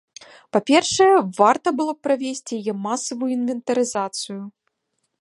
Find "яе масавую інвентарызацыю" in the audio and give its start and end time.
2.61-4.41